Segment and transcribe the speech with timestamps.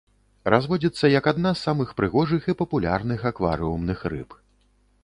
[0.53, 4.29] Разводзіцца як адна з самых прыгожых і папулярных акварыумных рыб.